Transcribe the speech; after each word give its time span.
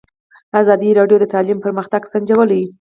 ازادي 0.61 0.89
راډیو 0.99 1.17
د 1.21 1.25
تعلیم 1.33 1.59
پرمختګ 1.65 2.01
سنجولی. 2.13 2.61